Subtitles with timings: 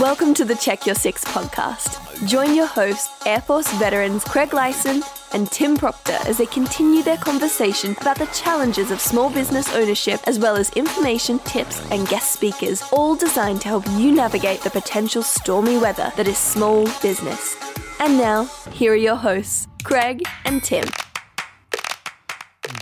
[0.00, 2.26] Welcome to the Check Your Six podcast.
[2.26, 5.02] Join your hosts, Air Force veterans Craig Lyson
[5.34, 10.20] and Tim Proctor, as they continue their conversation about the challenges of small business ownership,
[10.26, 14.70] as well as information, tips, and guest speakers, all designed to help you navigate the
[14.70, 17.54] potential stormy weather that is small business.
[18.00, 20.84] And now, here are your hosts, Craig and Tim.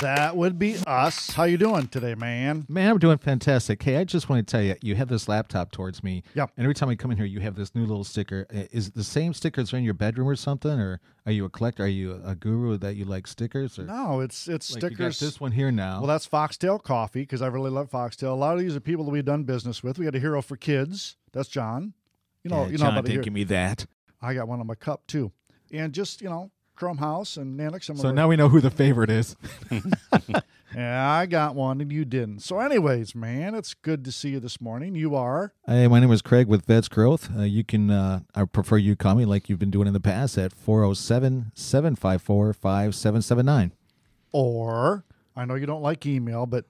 [0.00, 1.30] That would be us.
[1.32, 2.64] How you doing today, man?
[2.70, 3.82] Man, I'm doing fantastic.
[3.82, 6.22] Hey, I just want to tell you, you have this laptop towards me.
[6.34, 6.52] Yep.
[6.56, 8.46] And every time I come in here, you have this new little sticker.
[8.50, 11.50] Is it the same sticker that's in your bedroom or something, or are you a
[11.50, 11.84] collector?
[11.84, 13.78] Are you a guru that you like stickers?
[13.78, 15.20] Or No, it's it's like you got stickers.
[15.20, 15.98] this one here now.
[15.98, 18.32] Well, that's Foxtail Coffee because I really love Foxtail.
[18.32, 19.98] A lot of these are people that we've done business with.
[19.98, 21.16] We got a hero for kids.
[21.32, 21.92] That's John.
[22.42, 23.24] You know, Yeah, you know John about a did hero.
[23.24, 23.84] give me that.
[24.22, 25.30] I got one on my cup too,
[25.70, 27.84] and just you know, Chrome House and Nanick.
[27.84, 29.36] Some So now we know who the favorite is.
[30.74, 32.40] yeah, I got one and you didn't.
[32.40, 34.94] So, anyways, man, it's good to see you this morning.
[34.94, 37.30] You are Hey, my name is Craig with Vets Growth.
[37.36, 40.00] Uh, you can, uh, I prefer you call me like you've been doing in the
[40.00, 43.72] past at 407 754 5779.
[44.32, 45.04] or
[45.36, 46.64] I know you don't like email, but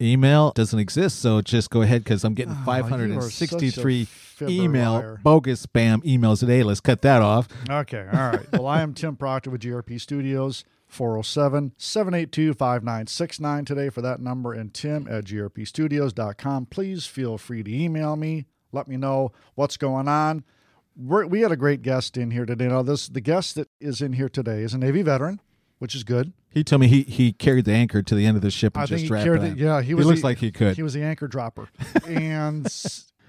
[0.00, 2.70] Email doesn't exist, so just go ahead because I'm getting Oh, you
[3.18, 5.20] are such a 563 fibber email liar.
[5.22, 6.62] bogus spam emails today.
[6.62, 7.48] Let's cut that off.
[7.68, 8.06] Okay.
[8.12, 8.46] All right.
[8.52, 14.52] well, I am Tim Proctor with GRP Studios, 407 782 5969 today for that number,
[14.52, 16.66] and Tim at grpstudios.com.
[16.66, 18.46] Please feel free to email me.
[18.72, 20.44] Let me know what's going on.
[20.96, 22.68] We're, we had a great guest in here today.
[22.68, 25.40] Now, this the guest that is in here today is a Navy veteran,
[25.78, 26.32] which is good.
[26.50, 28.82] He told me he, he carried the anchor to the end of the ship and
[28.82, 29.56] I just think he carried it on.
[29.58, 30.06] Yeah, he He was.
[30.06, 30.76] looks the- like he could.
[30.76, 31.68] He was the anchor dropper,
[32.06, 32.66] and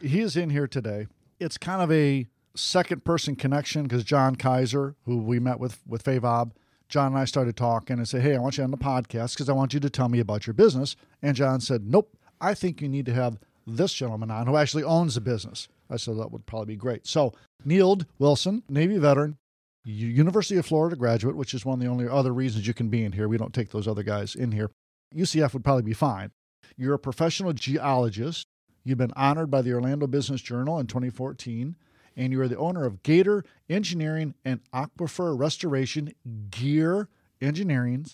[0.02, 1.08] he is in here today.
[1.40, 6.04] It's kind of a second person connection because John Kaiser, who we met with with
[6.04, 6.52] Favob,
[6.90, 9.50] John and I started talking and said, "Hey, I want you on the podcast because
[9.50, 12.82] I want you to tell me about your business." And John said, "Nope, I think
[12.82, 16.32] you need to have this gentleman on who actually owns the business." I said that
[16.32, 17.08] would probably be great.
[17.08, 17.34] So
[17.66, 19.38] Neil Wilson, Navy veteran,
[19.84, 23.04] University of Florida graduate, which is one of the only other reasons you can be
[23.04, 23.28] in here.
[23.28, 24.70] We don't take those other guys in here.
[25.16, 26.32] UCF would probably be fine.
[26.78, 28.46] You're a professional geologist.
[28.90, 31.76] You've been honored by the Orlando Business Journal in 2014,
[32.18, 36.12] and you are the owner of Gator Engineering and Aquifer Restoration
[36.50, 37.08] Gear
[37.40, 38.08] Engineering.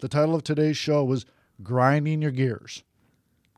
[0.00, 1.26] The title of today's show was
[1.62, 2.82] Grinding Your Gears.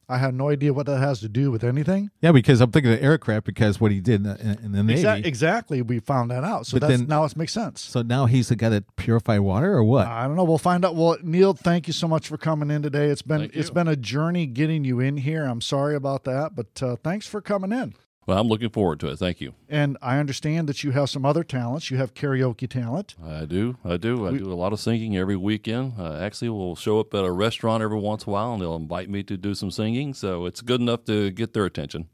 [0.09, 2.11] I have no idea what that has to do with anything.
[2.23, 5.03] yeah, because I'm thinking of aircraft because what he did in the, in the Navy.
[5.03, 6.67] Exa- exactly, we found that out.
[6.67, 7.81] So But that's, then- now it makes sense.
[7.83, 10.07] So now he's the guy that purified water or what?
[10.07, 10.45] I don't know.
[10.45, 10.95] We'll find out.
[10.97, 13.09] Well, Neil, thank you so much for coming in today.
[13.09, 13.75] It's been Thank it's you.
[13.75, 15.45] been a journey getting you in here.
[15.45, 17.95] I'm sorry about that, but uh, thanks for coming in.
[18.28, 19.16] Well, I'm looking forward to it.
[19.19, 19.55] Thank you.
[19.71, 21.91] And I understand that you have some other talents.
[21.91, 23.16] You have karaoke talent.
[23.25, 23.78] I do.
[23.83, 24.27] I do.
[24.27, 25.94] I We- do a lot of singing every weekend.
[25.99, 28.77] Uh, actually, we'll show up at a restaurant every once in a while, and they'll
[28.77, 30.12] invite me to do some singing.
[30.12, 32.09] So it's good enough to get their attention.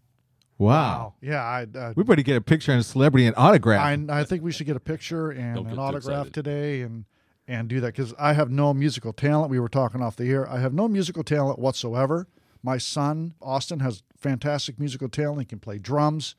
[0.57, 1.15] wow.
[1.21, 3.85] Yeah, I uh, We better get a picture and a celebrity and autograph.
[3.85, 7.07] I, I think we should get a picture and an autograph today and
[7.49, 9.51] and do that because I have no musical talent.
[9.51, 10.49] We were talking off the air.
[10.49, 12.29] I have no musical talent whatsoever.
[12.63, 15.41] My son Austin has fantastic musical talent.
[15.41, 16.35] He can play drums.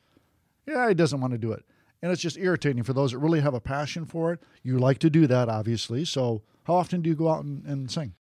[0.67, 1.63] Yeah, he doesn't want to do it,
[2.01, 4.41] and it's just irritating for those that really have a passion for it.
[4.63, 6.03] You like to do that, obviously.
[6.03, 8.15] So, how often do you go out and, and sing?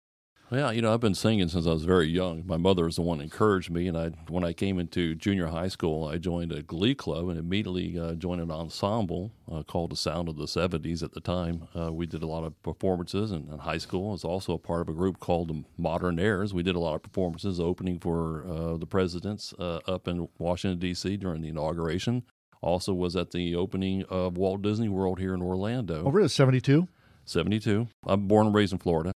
[0.53, 2.43] Yeah, you know, I've been singing since I was very young.
[2.45, 5.47] My mother was the one that encouraged me, and I, when I came into junior
[5.47, 9.91] high school, I joined a glee club and immediately uh, joined an ensemble uh, called
[9.91, 11.01] the Sound of the '70s.
[11.01, 14.09] At the time, uh, we did a lot of performances in, in high school.
[14.09, 16.53] I was also a part of a group called the Modern Airs.
[16.53, 20.79] We did a lot of performances, opening for uh, the presidents uh, up in Washington
[20.79, 21.17] D.C.
[21.17, 22.23] during the inauguration.
[22.61, 26.05] Also, was at the opening of Walt Disney World here in Orlando.
[26.05, 26.87] Over at seventy-two.
[27.25, 27.87] 72.
[28.05, 29.13] I'm born and raised in Florida.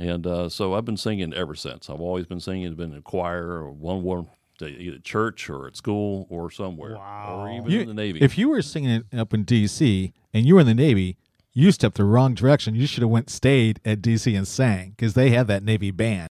[0.00, 1.90] And uh, so I've been singing ever since.
[1.90, 4.28] I've always been singing, been in a choir or one one
[4.62, 6.94] either at church or at school or somewhere.
[6.96, 7.40] Wow.
[7.40, 8.20] Or even You- in the Navy.
[8.20, 10.12] if you were singing up in D.C.
[10.34, 11.16] and you were in the Navy,
[11.52, 12.74] you stepped the wrong direction.
[12.74, 14.34] You should have went stayed at D.C.
[14.34, 16.28] and sang because they have that Navy band.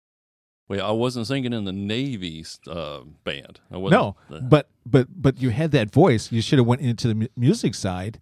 [0.67, 3.59] well, I wasn't singing in the Navy uh, band.
[3.71, 6.31] I wasn't, No, uh, but but but you had that voice.
[6.31, 8.19] You should have went into the mu- music side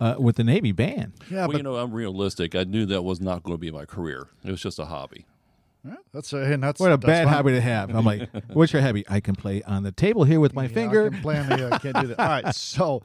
[0.00, 1.12] uh, with the Navy band.
[1.30, 2.54] Yeah, well, but you know, I'm realistic.
[2.54, 4.28] I knew that was not going to be my career.
[4.44, 5.26] It was just a hobby.
[5.84, 7.32] yeah, that's a, and that's What a that's bad fine.
[7.34, 7.94] hobby to have.
[7.94, 9.04] I'm like, what's your hobby?
[9.08, 11.06] I can play on the table here with my Yeah, finger.
[11.06, 12.18] I can play on the, uh, can't do that.
[12.20, 13.02] All right, so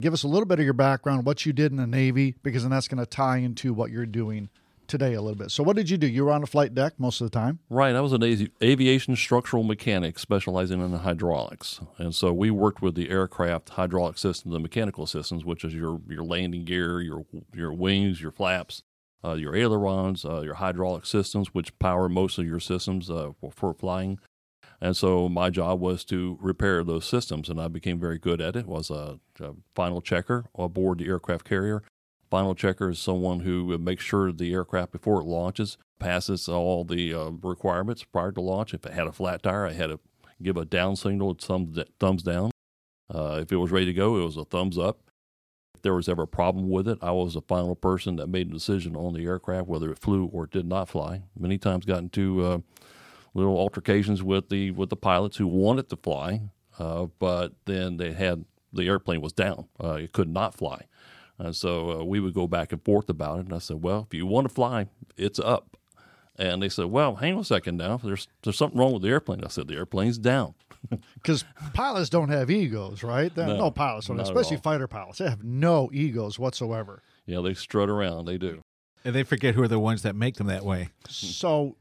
[0.00, 2.62] give us a little bit of your background, what you did in the Navy, because
[2.62, 4.48] then that's going to tie into what you're doing
[4.86, 5.50] today a little bit.
[5.50, 6.06] So, what did you do?
[6.06, 7.58] You were on the flight deck most of the time.
[7.70, 7.94] Right.
[7.94, 8.22] I was an
[8.62, 11.80] aviation structural mechanic specializing in the hydraulics.
[11.98, 16.00] And so we worked with the aircraft hydraulic systems, the mechanical systems, which is your,
[16.08, 17.24] your landing gear, your,
[17.54, 18.82] your wings, your flaps,
[19.24, 23.50] uh, your ailerons, uh, your hydraulic systems, which power most of your systems uh, for,
[23.52, 24.18] for flying.
[24.80, 28.56] And so my job was to repair those systems, and I became very good at
[28.56, 28.66] it.
[28.66, 31.84] Was a, a final checker aboard the aircraft carrier.
[32.32, 37.12] Final checker is someone who makes sure the aircraft before it launches passes all the
[37.12, 38.72] uh, requirements prior to launch.
[38.72, 40.00] If it had a flat tire, I had to
[40.42, 42.50] give a down signal, thumbs, thumbs down.
[43.14, 45.00] Uh, if it was ready to go, it was a thumbs up.
[45.74, 48.48] If there was ever a problem with it, I was the final person that made
[48.48, 51.24] a decision on the aircraft, whether it flew or it did not fly.
[51.38, 52.58] Many times got into uh,
[53.34, 56.40] little altercations with the with the pilots who wanted to fly,
[56.78, 60.86] uh, but then they had the airplane was down; uh, it could not fly.
[61.42, 63.46] And so uh, we would go back and forth about it.
[63.46, 64.86] And I said, "Well, if you want to fly,
[65.16, 65.76] it's up."
[66.36, 67.96] And they said, "Well, hang on a second now.
[67.96, 70.54] There's there's something wrong with the airplane." I said, "The airplane's down."
[71.14, 71.44] Because
[71.74, 73.34] pilots don't have egos, right?
[73.36, 75.18] No, no pilots don't, especially fighter pilots.
[75.18, 77.02] They have no egos whatsoever.
[77.24, 78.24] Yeah, they strut around.
[78.24, 78.62] They do.
[79.04, 80.88] And they forget who are the ones that make them that way.
[81.08, 81.76] So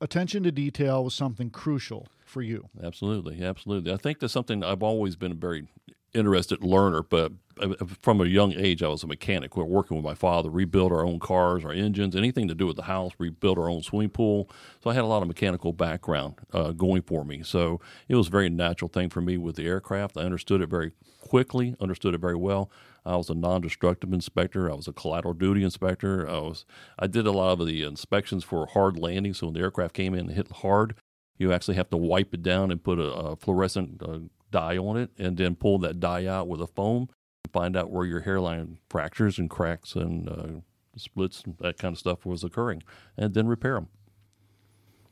[0.00, 2.68] attention to detail was something crucial for you.
[2.80, 3.92] Absolutely, absolutely.
[3.92, 5.66] I think that's something I've always been very
[6.14, 9.56] interested learner, but uh, from a young age, I was a mechanic.
[9.56, 12.66] We were working with my father, rebuild our own cars, our engines, anything to do
[12.66, 14.48] with the house, rebuild our own swimming pool.
[14.82, 17.42] So I had a lot of mechanical background uh, going for me.
[17.42, 20.16] So it was a very natural thing for me with the aircraft.
[20.16, 22.70] I understood it very quickly, understood it very well.
[23.06, 24.70] I was a non-destructive inspector.
[24.70, 26.28] I was a collateral duty inspector.
[26.28, 26.64] I was
[26.98, 29.34] I did a lot of the inspections for hard landing.
[29.34, 30.94] So when the aircraft came in and hit hard,
[31.38, 34.18] you actually have to wipe it down and put a, a fluorescent uh,
[34.50, 37.08] dye on it, and then pull that dye out with a foam,
[37.52, 40.60] find out where your hairline fractures and cracks and uh,
[40.96, 42.82] splits and that kind of stuff was occurring,
[43.16, 43.88] and then repair them.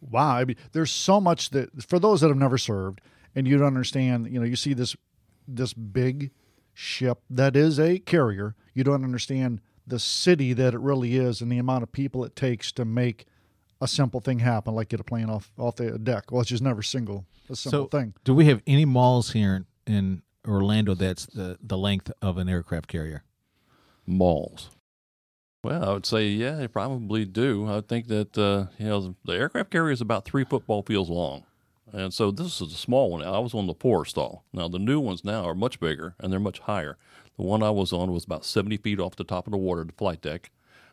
[0.00, 3.00] Wow, I mean, there's so much that for those that have never served
[3.34, 4.28] and you don't understand.
[4.30, 4.96] You know, you see this
[5.46, 6.30] this big
[6.75, 11.50] ship that is a carrier, you don't understand the city that it really is and
[11.50, 13.26] the amount of people it takes to make
[13.82, 16.31] a simple thing happen, like get a plane off off the deck.
[16.31, 18.14] Well, it's just never single a simple so thing.
[18.25, 22.88] Do we have any malls here in Orlando that's the the length of an aircraft
[22.88, 23.25] carrier?
[24.06, 24.70] Malls.
[25.64, 27.67] Well, I would say yeah, they probably do.
[27.67, 31.11] I would think that uh, you know the aircraft carrier is about three football fields
[31.11, 31.44] long.
[31.93, 33.23] And so this is a small one.
[33.23, 34.43] I was on the Forrestal.
[34.52, 36.96] Now the new ones now are much bigger and they're much higher.
[37.37, 39.85] The one I was on was about 70 feet off the top of the water,
[39.85, 40.50] the flight deck.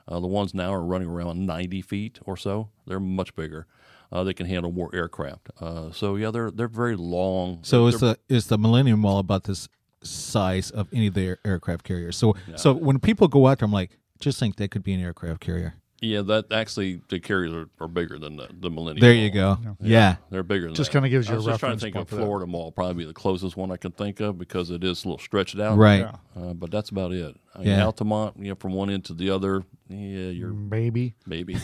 [0.09, 2.69] Uh, the ones now are running around 90 feet or so.
[2.87, 3.67] They're much bigger.
[4.11, 5.49] Uh, they can handle more aircraft.
[5.61, 7.59] Uh, so yeah, they're they're very long.
[7.61, 9.69] So they're, is the is the Millenia Mall about this
[10.01, 12.17] size of any of the air, aircraft carriers?
[12.17, 14.99] So so when people go out there, I'm like, just think they could be an
[14.99, 15.75] aircraft carrier.
[16.01, 19.01] Yeah, that actually the carriers are, are bigger than the, the Millenia.
[19.01, 19.23] There Mall.
[19.23, 19.57] you go.
[19.61, 20.15] Yeah, yeah.
[20.29, 20.69] they're bigger.
[20.69, 21.33] just kind of gives you.
[21.33, 22.51] I was a just trying to think of Florida that.
[22.51, 25.59] Mall, probably the closest one I can think of because it is a little stretched
[25.59, 25.77] out.
[25.77, 26.03] Right.
[26.03, 27.35] Uh, but that's about it.
[27.53, 27.81] I mean, yeah.
[27.81, 31.57] Altamonte, you know, from one end to the other, yeah, you're maybe, maybe,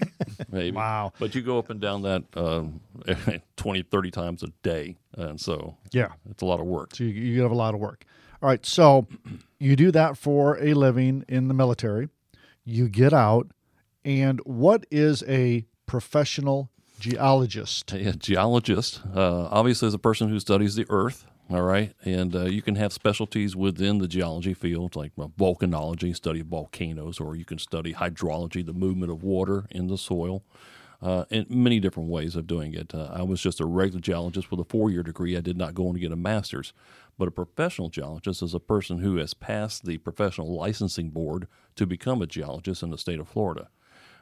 [0.50, 0.76] maybe.
[0.76, 1.12] Wow.
[1.18, 2.80] But you go up and down that um,
[3.56, 6.94] 20, 30 times a day, and so yeah, it's a lot of work.
[6.94, 8.04] So you, you have a lot of work.
[8.42, 9.06] All right, so
[9.58, 12.08] you do that for a living in the military.
[12.64, 13.50] You get out
[14.04, 17.92] and what is a professional geologist?
[17.92, 21.26] A geologist, uh, obviously, is a person who studies the earth.
[21.50, 26.14] All right, and uh, you can have specialties within the geology field, like uh, volcanology,
[26.14, 30.44] study of volcanoes, or you can study hydrology, the movement of water in the soil,
[31.00, 32.94] uh, and many different ways of doing it.
[32.94, 35.38] Uh, I was just a regular geologist with a four-year degree.
[35.38, 36.74] I did not go on to get a master's,
[37.16, 41.86] but a professional geologist is a person who has passed the professional licensing board to
[41.86, 43.70] become a geologist in the state of Florida.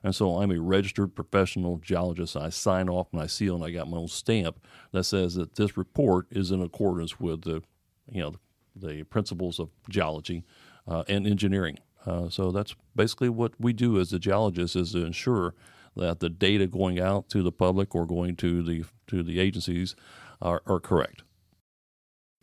[0.07, 2.37] And so I'm a registered professional geologist.
[2.37, 5.57] I sign off and I seal and I got my own stamp that says that
[5.57, 7.65] this report is in accordance with the,
[8.09, 8.35] you know,
[8.77, 10.45] the principles of geology
[10.87, 11.79] uh, and engineering.
[12.07, 15.57] Uh, so that's basically what we do as a geologist is to ensure
[15.97, 19.97] that the data going out to the public or going to the to the agencies
[20.41, 21.25] are, are correct.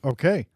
[0.03, 0.47] Okay.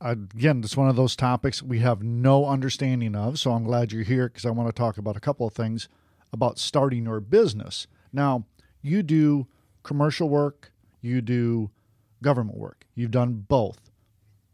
[0.00, 4.02] Again, it's one of those topics we have no understanding of, so I'm glad you're
[4.02, 5.88] here because I want to talk about a couple of things
[6.32, 7.86] about starting your business.
[8.12, 8.44] Now,
[8.82, 9.46] you do
[9.82, 11.70] commercial work, you do
[12.22, 12.86] government work.
[12.94, 13.90] You've done both.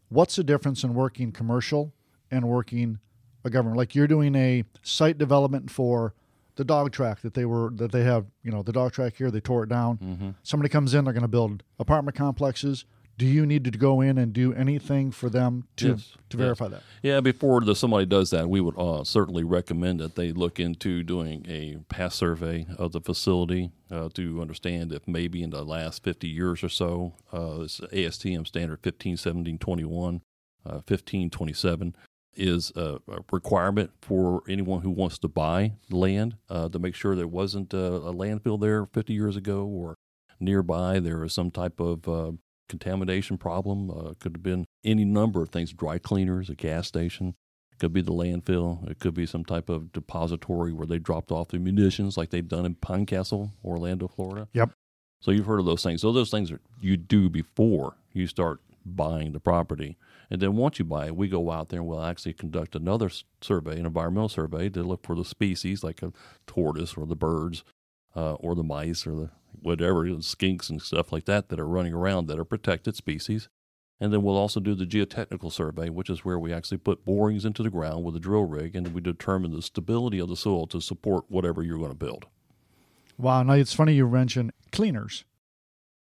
[0.08, 1.92] What's the difference in working commercial
[2.30, 2.98] and working
[3.44, 3.76] a government?
[3.76, 6.14] Like you're doing a site development for
[6.54, 9.30] the dog track that they were that they have, you know, the dog track here,
[9.30, 9.98] they tore it down.
[9.98, 10.30] Mm-hmm.
[10.42, 12.84] Somebody comes in, they're going to build apartment complexes
[13.18, 16.66] do you need to go in and do anything for them to yes, to verify
[16.66, 16.74] yes.
[16.74, 16.82] that?
[17.02, 21.02] Yeah, before the, somebody does that, we would uh, certainly recommend that they look into
[21.02, 26.02] doing a past survey of the facility uh, to understand if maybe in the last
[26.02, 30.20] 50 years or so, uh, this ASTM standard 151721,
[30.66, 31.96] uh, 1527
[32.34, 37.16] is a, a, requirement for anyone who wants to buy land uh, to make sure
[37.16, 39.96] there wasn't a, a landfill there 50 years ago or
[40.38, 42.32] nearby there was some type of uh,
[42.68, 43.90] contamination problem.
[43.90, 47.34] Uh, could have been any number of things: dry cleaners, a gas station.
[47.78, 48.88] Could be the landfill.
[48.90, 52.48] It could be some type of depository where they dropped off the munitions, like they've
[52.48, 54.48] done in Pinecastle, Orlando, Florida.
[54.54, 54.70] Yep.
[55.20, 56.00] So you've heard of those things.
[56.00, 59.96] So those things are you do before you start buying the property.
[60.30, 63.10] And then once you buy it, we go out there and we'll actually conduct another
[63.40, 66.12] survey, an environmental survey, to look for the species like a
[66.46, 67.64] tortoise or the birds
[68.14, 69.30] uh, or the mice or the
[69.66, 73.48] whatever, skinks and stuff like that that are running around that are protected species.
[74.00, 77.44] And then we'll also do the geotechnical survey, which is where we actually put borings
[77.44, 80.66] into the ground with a drill rig and we determine the stability of the soil
[80.68, 82.26] to support whatever you're going to build.
[83.18, 83.42] Wow.
[83.42, 85.24] Now it's funny you mentioned cleaners.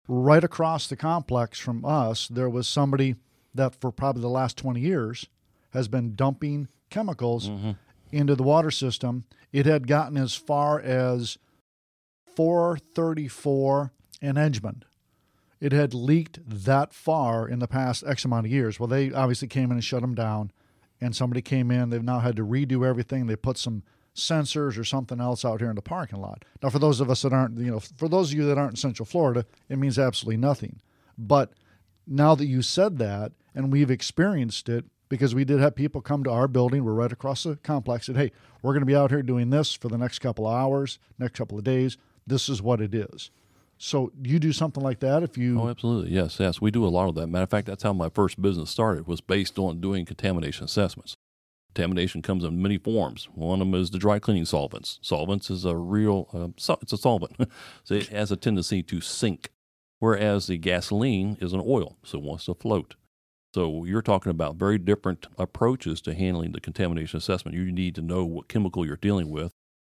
[0.09, 3.15] Right across the complex from us, there was somebody
[3.55, 5.29] that for probably the last 20 years
[5.73, 7.71] has been dumping chemicals Mm-hmm.
[8.13, 9.25] into the water system.
[9.53, 11.39] It had gotten as far as
[12.37, 14.83] 434 in Edgemon.
[15.61, 18.79] It had leaked that far in the past X amount of years.
[18.79, 20.53] Well, they obviously came in and shut them down,
[21.01, 21.91] and somebody came in.
[21.91, 23.27] They've now had to redo everything.
[23.27, 23.83] They put some
[24.15, 26.45] sensors or something else out here in the parking lot.
[26.63, 28.73] Now, for those of us that aren't, you know, for those of you that aren't
[28.73, 30.81] in Central Florida, it means absolutely nothing.
[31.17, 31.53] But
[32.07, 36.25] now that you said that, and we've experienced it because we did have people come
[36.25, 36.85] to our building.
[36.85, 38.09] We're right across the complex.
[38.09, 40.55] And "Hey, we're going to be out here doing this for the next couple of
[40.55, 41.97] hours, next couple of days.
[42.27, 43.31] This is what it is."
[43.79, 46.13] So you do something like that if you Oh, absolutely.
[46.13, 46.61] Yes, yes.
[46.61, 47.27] We do a lot of that.
[47.27, 51.17] Matter of fact, that's how my first business started, was based on doing contamination assessments.
[51.75, 53.29] Contamination comes in many forms.
[53.35, 55.01] One of them is the dry cleaning solvents.
[55.03, 57.37] Solvents is a real, uh, it's a solvent.
[57.85, 59.51] so it has a tendency to sink,
[59.99, 62.95] whereas the gasoline is an oil, so it wants to float.
[63.55, 67.57] So you're talking about very different approaches to handling the contamination assessment.
[67.57, 69.53] You need to know what chemical you're dealing with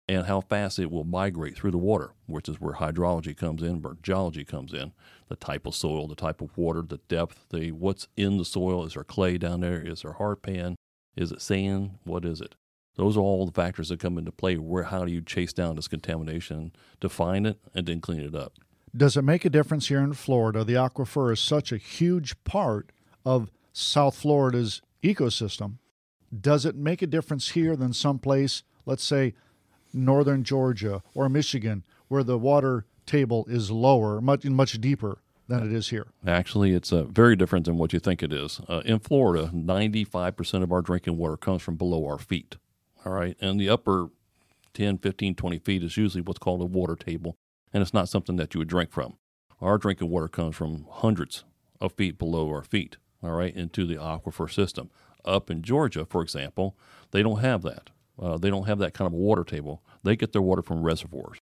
[0.09, 3.81] and how fast it will migrate through the water, which is where hydrology comes in,
[3.81, 4.93] where geology comes in,
[5.27, 8.85] the type of soil, the type of water, the depth, the what's in the soil.
[8.85, 9.81] Is there clay down there?
[9.81, 10.75] Is there hard pan?
[11.15, 11.97] Is it sand?
[12.03, 12.55] What is it?
[12.95, 14.55] Those are all the factors that come into play.
[14.55, 18.53] Where how do you chase down this contamination, define it, and then clean it up?
[18.95, 20.63] Does it make a difference here in Florida?
[20.63, 22.91] The aquifer is such a huge part
[23.25, 25.77] of South Florida's ecosystem.
[26.39, 29.35] Does it make a difference here than someplace, let's say
[29.97, 35.71] northern Georgia or Michigan, where the water table is lower, much much deeper than it
[35.71, 36.07] is here?
[36.25, 38.61] Actually, it's uh, very different than what you think it is.
[38.67, 42.57] Uh, in Florida, 95% of our drinking water comes from below our feet.
[43.05, 43.37] All right.
[43.39, 44.09] And the upper
[44.73, 47.37] 10, 15, 20 feet is usually what's called a water table.
[47.73, 49.17] And it's not something that you would drink from.
[49.61, 51.43] Our drinking water comes from hundreds
[51.81, 54.89] of feet below our feet, all right, into the aquifer system.
[55.25, 56.75] Up in Georgia, for example,
[57.11, 57.89] they don't have that.
[58.19, 59.83] Uh, they don't have that kind of a water table.
[60.03, 61.39] They get their water from reservoirs.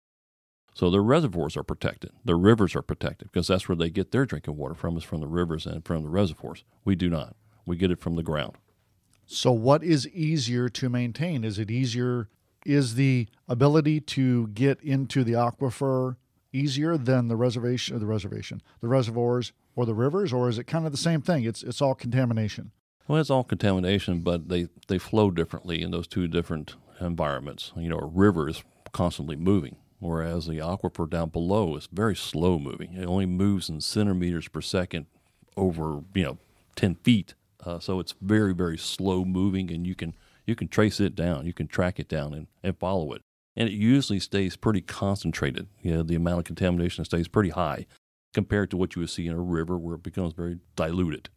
[0.75, 2.13] So their reservoirs are protected.
[2.25, 5.21] Their rivers are protected because that's where they get their drinking water from is from
[5.21, 6.65] the rivers and from the reservoirs.
[6.85, 7.37] We do not.
[7.67, 8.57] We get it from the ground.
[9.27, 11.45] So, what is easier to maintain?
[11.45, 12.29] Is it easier?
[12.65, 16.17] Is the ability to get into the aquifer
[16.53, 20.65] easier than the reservation, or the reservation, the reservoirs, or the rivers, or is it
[20.65, 21.45] kind of the same thing?
[21.45, 22.73] It's it's all contamination.
[23.09, 27.73] Well, it's all contamination, but they, they flow differently in those two different environments.
[27.77, 32.59] You know, a river is constantly moving, whereas the aquifer down below is very slow
[32.59, 32.95] moving.
[32.95, 35.07] It only moves in centimeters per second
[35.57, 36.39] over, you know,
[36.77, 37.35] 10 feet.
[37.65, 41.47] Uh, so it's very, very slow moving, and you can you can trace it down,
[41.47, 43.23] you can track it down, and, and follow it.
[43.55, 45.69] And it usually stays pretty concentrated.
[45.81, 47.87] You know, the amount of contamination stays pretty high
[48.35, 51.29] compared to what you would see in a river where it becomes very diluted.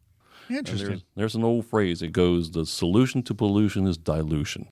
[0.48, 0.88] Interesting.
[0.88, 4.68] There's, there's an old phrase that goes, the solution to pollution is dilution.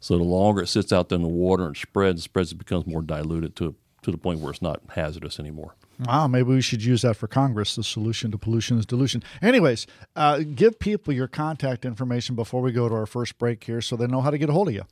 [0.00, 2.86] So the longer it sits out there in the water and spreads, spreads, it becomes
[2.86, 5.74] more diluted to, to the point where it's not hazardous anymore.
[6.06, 7.74] Wow, maybe we should use that for Congress.
[7.74, 9.24] The solution to pollution is dilution.
[9.42, 13.80] Anyways, uh, give people your contact information before we go to our first break here
[13.80, 14.84] so they know how to get a hold of you.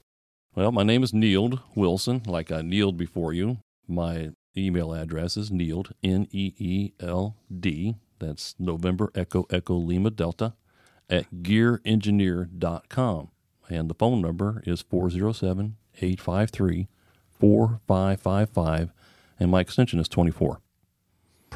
[0.57, 3.59] Well, my name is Neeld Wilson, like I kneeled before you.
[3.87, 10.11] My email address is Neeld, N E E L D, that's November Echo Echo Lima
[10.11, 10.55] Delta,
[11.09, 13.29] at gearengineer.com.
[13.69, 16.89] And the phone number is 407 853
[17.39, 18.93] 4555,
[19.39, 20.61] and my extension is 24.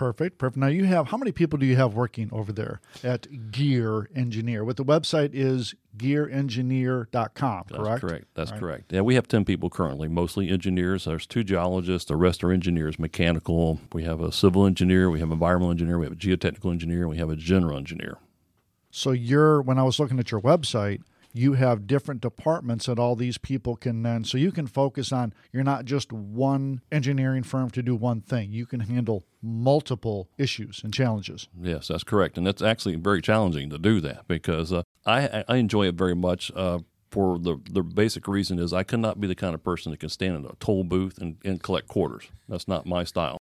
[0.00, 0.38] Perfect.
[0.38, 0.56] Perfect.
[0.56, 4.64] Now you have how many people do you have working over there at Gear Engineer?
[4.64, 7.68] What the website is gearengineer.com, correct?
[7.68, 8.00] That's correct?
[8.00, 8.24] correct.
[8.32, 8.60] That's right.
[8.60, 8.92] correct.
[8.94, 11.04] Yeah, we have 10 people currently, mostly engineers.
[11.04, 13.78] There's two geologists, the rest are engineers, mechanical.
[13.92, 17.00] We have a civil engineer, we have an environmental engineer, we have a geotechnical engineer,
[17.00, 18.16] and we have a general engineer.
[18.90, 21.02] So you're when I was looking at your website,
[21.32, 25.32] you have different departments that all these people can then so you can focus on
[25.52, 30.82] you're not just one engineering firm to do one thing you can handle multiple issues
[30.84, 34.82] and challenges Yes, that's correct, and it's actually very challenging to do that because uh,
[35.06, 36.50] I I enjoy it very much.
[36.54, 39.98] Uh, for the the basic reason is I cannot be the kind of person that
[39.98, 42.28] can stand in a toll booth and, and collect quarters.
[42.48, 43.38] That's not my style.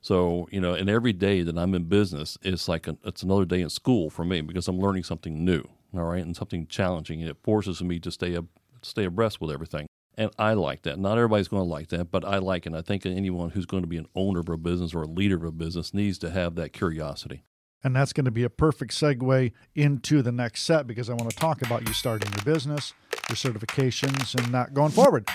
[0.00, 3.60] So you know, and every day that I'm in business, it's like it's another day
[3.60, 5.64] in school for me because I'm learning something new.
[5.94, 8.48] All right, and something challenging, and it forces me to stay ab-
[8.82, 9.86] stay abreast with everything.
[10.16, 10.98] And I like that.
[10.98, 12.70] Not everybody's going to like that, but I like it.
[12.70, 15.06] And I think anyone who's going to be an owner of a business or a
[15.06, 17.44] leader of a business needs to have that curiosity.
[17.82, 21.30] And that's going to be a perfect segue into the next set because I want
[21.30, 22.92] to talk about you starting your business,
[23.30, 25.26] your certifications, and that going forward.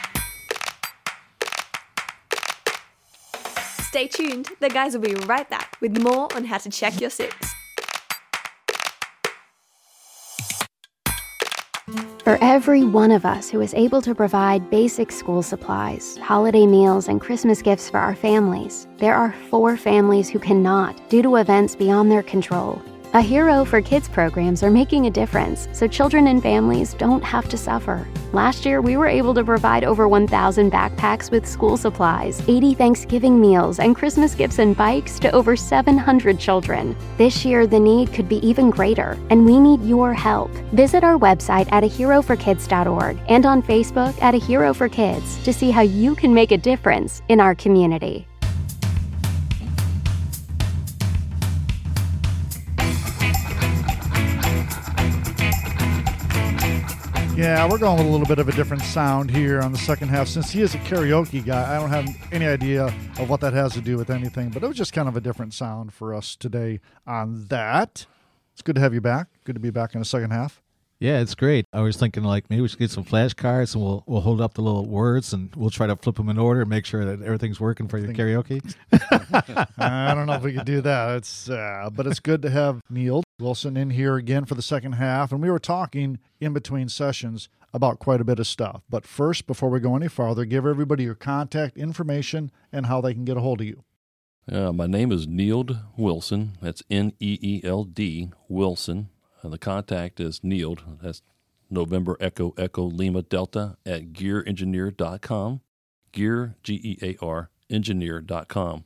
[3.81, 4.50] Stay tuned.
[4.59, 7.55] The guys will be right back with more on how to check your six.
[12.25, 17.08] For every one of us who is able to provide basic school supplies, holiday meals,
[17.08, 21.75] and Christmas gifts for our families, there are four families who cannot due to events
[21.75, 22.82] beyond their control.
[23.15, 27.48] A Hero for Kids programs are making a difference so children and families don't have
[27.48, 28.05] to suffer.
[28.34, 33.39] Last year, we were able to provide over 1,000 backpacks with school supplies, 80 Thanksgiving
[33.39, 36.93] meals, and Christmas gifts and bikes to over 700 children.
[37.17, 40.51] This year, the need could be even greater, and we need your help.
[40.74, 45.72] Visit our website at aheroforkids.org and on Facebook at A Hero for Kids to see
[45.72, 48.27] how you can make a difference in our community.
[57.36, 60.08] Yeah, we're going with a little bit of a different sound here on the second
[60.08, 60.30] half.
[60.30, 63.74] Since he is a karaoke guy, I don't have any idea of what that has
[63.74, 66.38] to do with anything, but it was just kind of a different sound for us
[66.38, 68.06] today on that.
[68.54, 69.27] It's good to have you back.
[69.44, 70.62] Good to be back in the second half.
[71.00, 71.65] Yeah, it's great.
[71.74, 74.54] I was thinking like maybe we should get some flashcards and we'll we'll hold up
[74.54, 77.22] the little words and we'll try to flip them in order and make sure that
[77.22, 78.63] everything's working for your karaoke.
[79.77, 81.18] I don't know if we could do that.
[81.18, 84.94] It's uh, but it's good to have Neil Wilson in here again for the second
[84.94, 88.83] half, and we were talking in between sessions about quite a bit of stuff.
[88.90, 93.14] But first, before we go any farther, give everybody your contact information and how they
[93.14, 93.83] can get a hold of you.
[94.50, 96.53] Uh, my name is Neeld Wilson.
[96.62, 99.09] That's N E E L D Wilson.
[99.42, 100.83] And the contact is Neeld.
[101.01, 101.22] That's
[101.70, 105.62] November Echo Echo Lima Delta at gearengineer.com.
[106.14, 108.86] Gear, G E A R, engineer.com.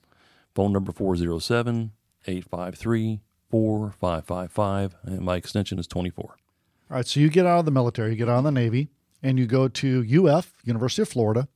[0.56, 1.92] Phone number 407
[2.26, 4.96] 853 4555.
[5.04, 6.26] And my extension is 24.
[6.26, 6.36] All
[6.98, 8.90] right, so you get out of the military, you get out of the Navy,
[9.22, 11.48] and you go to UF, University of Florida,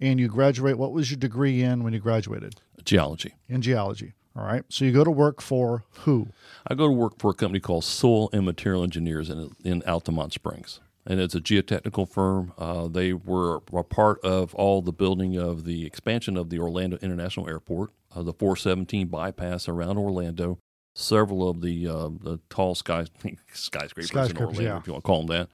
[0.00, 0.78] and you graduate.
[0.78, 2.60] What was your degree in when you graduated?
[2.84, 3.34] Geology.
[3.48, 4.14] In geology.
[4.36, 6.28] All right, so you go to work for who?
[6.66, 10.32] I go to work for a company called Soil and Material Engineers in, in Altamonte
[10.32, 10.80] Springs.
[11.04, 12.52] And it's a geotechnical firm.
[12.56, 16.98] Uh, they were a part of all the building of the expansion of the Orlando
[16.98, 20.58] International Airport, uh, the 417 bypass around Orlando,
[20.94, 23.06] several of the uh, the tall sky,
[23.52, 24.78] skyscrapers, Skyscrapers, in Orlando, yeah.
[24.78, 25.48] if you want to call them that.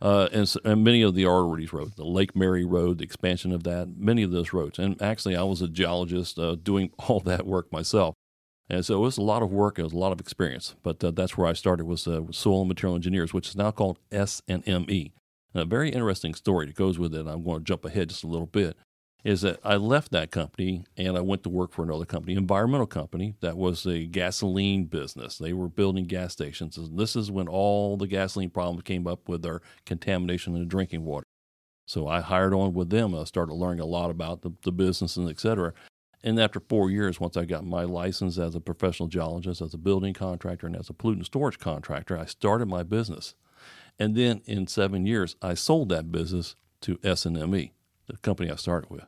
[0.00, 3.64] Uh, and, and many of the arteries roads, the Lake Mary Road, the expansion of
[3.64, 4.78] that, many of those roads.
[4.78, 8.14] And actually, I was a geologist uh, doing all that work myself.
[8.70, 9.78] And so it was a lot of work.
[9.78, 10.76] It was a lot of experience.
[10.82, 13.56] But uh, that's where I started was uh, with Soil and Material Engineers, which is
[13.56, 15.12] now called S&ME.
[15.54, 17.26] And a very interesting story that goes with it.
[17.26, 18.76] I'm going to jump ahead just a little bit.
[19.24, 22.86] Is that I left that company and I went to work for another company, environmental
[22.86, 25.38] company that was a gasoline business.
[25.38, 26.78] They were building gas stations.
[26.78, 30.66] And this is when all the gasoline problems came up with their contamination in the
[30.66, 31.24] drinking water.
[31.86, 33.14] So I hired on with them.
[33.14, 35.72] I started learning a lot about the, the business and et cetera.
[36.22, 39.78] And after four years, once I got my license as a professional geologist, as a
[39.78, 43.34] building contractor, and as a pollutant storage contractor, I started my business.
[43.98, 47.72] And then in seven years, I sold that business to S&ME,
[48.08, 49.04] the company I started with.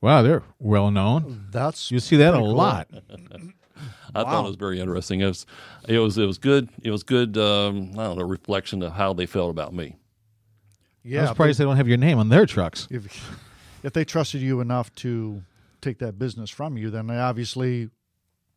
[0.00, 1.46] Wow, they're well known.
[1.50, 2.54] That's You see that a cool.
[2.54, 2.88] lot.
[4.14, 5.20] I thought it was very interesting.
[5.20, 5.46] It was,
[5.88, 6.68] it was, it was good.
[6.82, 7.36] It was good.
[7.36, 9.96] Um, I don't know, reflection of how they felt about me.
[11.02, 12.86] Yeah, I'm surprised they don't have your name on their trucks.
[12.90, 13.38] if
[13.82, 15.42] if they trusted you enough to
[15.80, 17.90] take that business from you, then they obviously,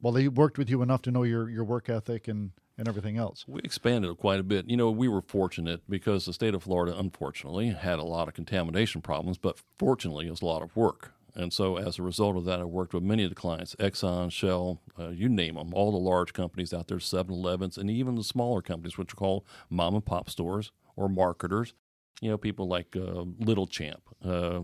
[0.01, 3.17] well, they worked with you enough to know your your work ethic and and everything
[3.17, 3.45] else.
[3.47, 4.69] We expanded quite a bit.
[4.69, 8.33] You know, we were fortunate because the state of Florida, unfortunately, had a lot of
[8.33, 11.13] contamination problems, but fortunately, it was a lot of work.
[11.33, 14.31] And so, as a result of that, I worked with many of the clients Exxon,
[14.31, 18.15] Shell, uh, you name them, all the large companies out there, 7 Elevens, and even
[18.15, 21.73] the smaller companies, which are called mom and pop stores or marketers.
[22.21, 24.61] You know, people like uh, Little Champ, uh,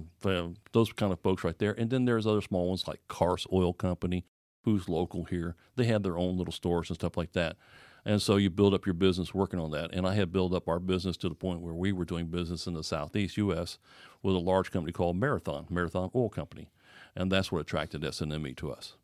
[0.72, 1.74] those kind of folks right there.
[1.74, 4.26] And then there's other small ones like Cars Oil Company,
[4.64, 5.56] who's local here.
[5.76, 7.58] They have their own little stores and stuff like that.
[8.06, 9.94] And so you build up your business working on that.
[9.94, 12.68] And I had built up our business to the point where we were doing business
[12.68, 13.78] in the Southeast U.S.
[14.22, 16.70] with a large company called Marathon, Marathon Oil Company.
[17.16, 18.96] And that's what attracted S&ME to us.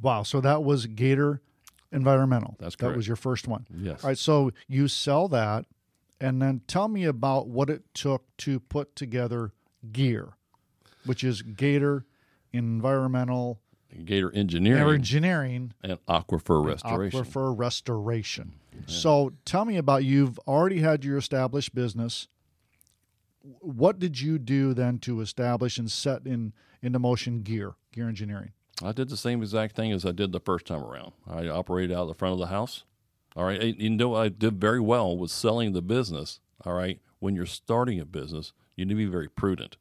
[0.00, 0.22] Wow.
[0.22, 1.40] So that was Gator
[1.90, 2.56] Environmental.
[2.58, 2.92] That's correct.
[2.92, 3.66] That was your first one.
[3.76, 4.04] Yes.
[4.04, 4.18] All right.
[4.18, 5.64] So you sell that,
[6.20, 9.52] and then tell me about what it took to put together
[9.90, 10.34] Gear,
[11.04, 12.04] which is Gator
[12.52, 13.60] Environmental
[14.04, 17.24] Gator Engineering Engineering and Aquifer Restoration.
[17.24, 18.52] Aquifer Restoration.
[18.86, 22.28] So tell me about you've already had your established business.
[23.60, 26.52] What did you do then to establish and set in
[26.82, 28.52] into motion Gear Gear Engineering?
[28.82, 31.12] I did the same exact thing as I did the first time around.
[31.26, 32.84] I operated out of the front of the house.
[33.36, 33.60] All right.
[33.76, 36.40] You know, I did very well with selling the business.
[36.64, 37.00] All right.
[37.20, 39.76] When you're starting a business, you need to be very prudent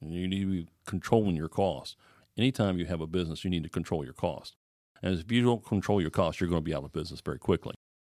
[0.00, 1.96] and you need to be controlling your costs.
[2.36, 4.56] Anytime you have a business, you need to control your cost.
[5.02, 7.38] And if you don't control your costs, you're going to be out of business very
[7.38, 7.74] quickly.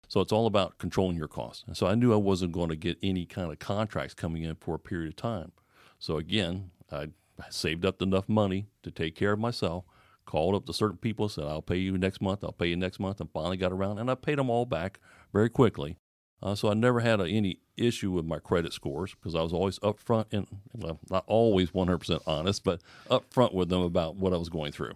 [0.09, 1.65] So it's all about controlling your costs.
[1.67, 4.55] And so I knew I wasn't going to get any kind of contracts coming in
[4.57, 5.53] for a period of time.
[5.99, 7.09] So again, I
[7.51, 9.85] saved up enough money to take care of myself,
[10.27, 13.01] called up to certain people, said, I'll pay you next month, I'll pay you next
[13.01, 15.01] month, and finally got around, and I paid them all back
[15.33, 15.97] very quickly.
[16.45, 19.55] Uh, so I never had a, any issue with my credit scores because I was
[19.55, 24.37] always upfront and, well, not always 100% honest, but upfront with them about what I
[24.37, 24.93] was going through.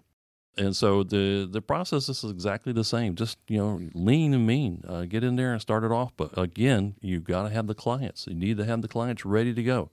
[0.58, 3.14] And so the the process is exactly the same.
[3.14, 4.82] Just you know, lean and mean.
[4.86, 6.12] Uh, get in there and start it off.
[6.16, 8.26] But again, you got to have the clients.
[8.26, 9.90] You need to have the clients ready to go.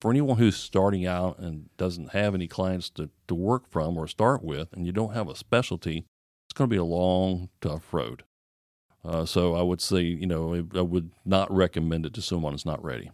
[0.00, 4.06] For anyone who's starting out and doesn't have any clients to, to work from or
[4.06, 6.06] start with, and you don't have a specialty,
[6.46, 8.22] it's going to be a long, tough road.
[9.06, 12.66] Uh, so I would say, you know, I would not recommend it to someone who's
[12.66, 13.10] not ready.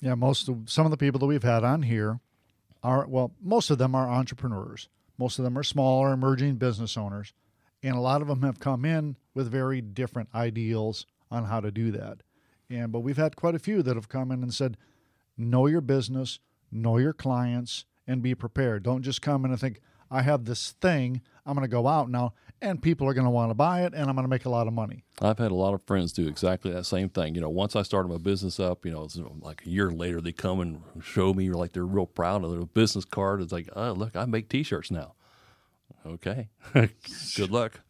[0.00, 2.20] Yeah, most of some of the people that we've had on here
[2.82, 4.88] are well, most of them are entrepreneurs.
[5.18, 7.32] Most of them are smaller emerging business owners,
[7.82, 11.70] and a lot of them have come in with very different ideals on how to
[11.70, 12.18] do that.
[12.70, 14.76] And but we've had quite a few that have come in and said,
[15.36, 16.38] "Know your business,
[16.70, 18.84] know your clients, and be prepared.
[18.84, 22.10] Don't just come in and think I have this thing, I'm going to go out
[22.10, 24.44] now and people are going to want to buy it and I'm going to make
[24.44, 27.34] a lot of money." I've had a lot of friends do exactly that same thing.
[27.34, 30.20] You know, once I started my business up, you know, it's like a year later,
[30.20, 33.40] they come and show me, like they're real proud of their business card.
[33.40, 35.14] It's like, oh, look, I make T-shirts now.
[36.04, 36.48] Okay,
[37.36, 37.80] good luck.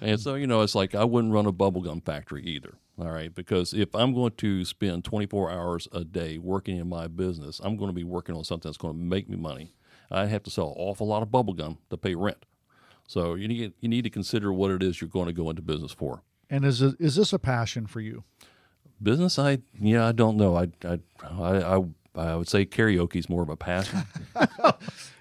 [0.00, 2.74] And so, you know, it's like I wouldn't run a bubblegum factory either.
[2.98, 7.08] All right, because if I'm going to spend 24 hours a day working in my
[7.08, 9.74] business, I'm going to be working on something that's going to make me money.
[10.12, 12.44] I have to sell an awful lot of bubblegum to pay rent.
[13.06, 15.62] So you need you need to consider what it is you're going to go into
[15.62, 16.22] business for.
[16.50, 18.24] And is it, is this a passion for you?
[19.02, 20.56] Business, I yeah, I don't know.
[20.56, 21.84] I I I, I,
[22.16, 24.04] I would say karaoke is more of a passion.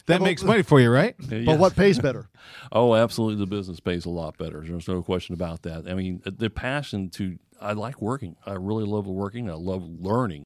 [0.05, 1.15] That makes money for you, right?
[1.17, 2.29] But what pays better?
[2.71, 4.61] oh, absolutely, the business pays a lot better.
[4.61, 5.87] There's no question about that.
[5.87, 8.35] I mean, the passion to I like working.
[8.45, 9.49] I really love working.
[9.49, 10.43] I love learning,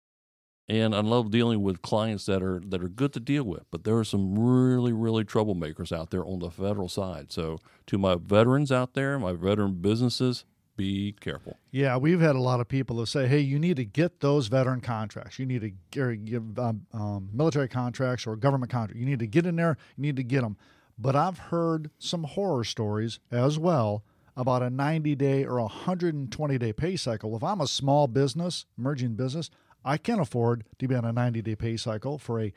[0.70, 3.64] and I love dealing with clients that are that are good to deal with.
[3.72, 7.32] But there are some really really troublemakers out there on the federal side.
[7.32, 11.58] So to my veterans out there, my veteran businesses, be careful.
[11.72, 14.48] Yeah, we've had a lot of people that say, "Hey, you need to get those
[14.48, 15.40] veteran contracts.
[15.40, 19.00] You need to give um, um, military contracts or government contracts.
[19.00, 19.78] You need to get in there.
[19.96, 20.58] You need to get them."
[21.00, 24.04] But I've heard some horror stories as well
[24.36, 27.36] about a 90 day or a 120 day pay cycle.
[27.36, 29.50] If I'm a small business, emerging business,
[29.86, 32.54] I can't afford to be on a 90 day pay cycle for a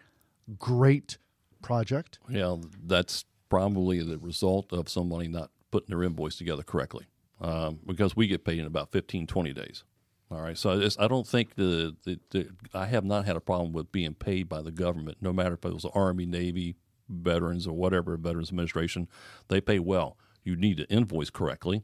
[0.59, 1.19] great
[1.63, 2.19] project.
[2.29, 7.07] Yeah, that's probably the result of somebody not putting their invoice together correctly
[7.41, 9.85] um, because we get paid in about 15, 20 days.
[10.31, 13.73] All right, so I don't think the, the, the I have not had a problem
[13.73, 16.77] with being paid by the government, no matter if it was Army, Navy,
[17.09, 19.09] veterans, or whatever Veterans Administration.
[19.49, 20.17] They pay well.
[20.45, 21.83] You need to invoice correctly.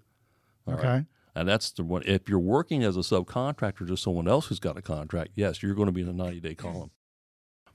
[0.67, 1.07] All right?
[1.37, 2.03] And that's the one.
[2.07, 5.75] If you're working as a subcontractor to someone else who's got a contract, yes, you're
[5.75, 6.91] going to be in a 90 day column.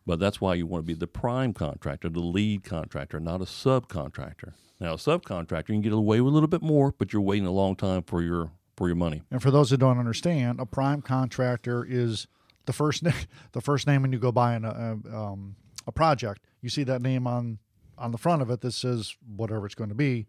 [0.04, 3.46] But that's why you want to be the prime contractor, the lead contractor, not a
[3.46, 4.54] subcontractor.
[4.80, 7.46] Now, a subcontractor, you can get away with a little bit more, but you're waiting
[7.46, 9.22] a long time for your for your money.
[9.30, 12.26] And for those who don't understand, a prime contractor is
[12.66, 13.14] the first name,
[13.52, 16.42] the first name when you go buy an, a, um, a project.
[16.62, 17.60] You see that name on
[17.96, 20.26] on the front of it that says whatever it's going to be,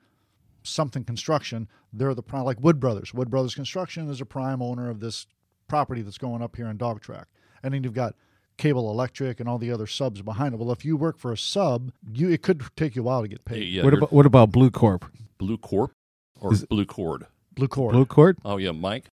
[0.62, 1.68] something construction.
[1.92, 3.12] They're the prime, like Wood Brothers.
[3.12, 5.26] Wood Brothers Construction is a prime owner of this
[5.68, 7.28] property that's going up here in Dog Track.
[7.62, 8.14] And then you've got
[8.58, 10.58] Cable Electric and all the other subs behind it.
[10.58, 13.28] Well, if you work for a sub, you it could take you a while to
[13.28, 13.68] get paid.
[13.68, 15.04] Yeah, what about what about Blue Corp?
[15.38, 15.92] Blue Corp
[16.40, 17.26] or Is- Blue Cord?
[17.54, 17.92] Blue Cord.
[17.92, 18.38] Blue Cord?
[18.44, 19.06] Oh yeah, Mike.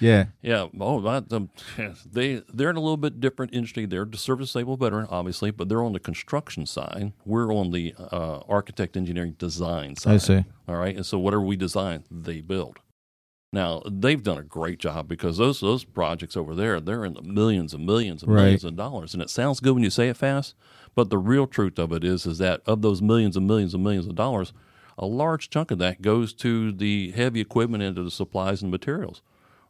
[0.00, 0.26] Yeah.
[0.42, 1.50] Yeah, oh, that, um,
[2.04, 3.86] they they're in a little bit different industry.
[3.86, 7.12] They're the service disabled veteran, obviously, but they're on the construction side.
[7.24, 10.14] We're on the uh, architect, engineering, design side.
[10.14, 10.44] I see.
[10.68, 12.78] All right, and so whatever we design, they build.
[13.52, 17.22] Now they've done a great job because those those projects over there they're in the
[17.22, 18.42] millions and millions and Right.
[18.42, 20.54] millions of dollars, and it sounds good when you say it fast,
[20.94, 23.82] but the real truth of it is is that of those millions and millions and
[23.82, 24.52] millions of dollars,
[24.98, 28.70] a large chunk of that goes to the heavy equipment and to the supplies and
[28.70, 29.22] materials.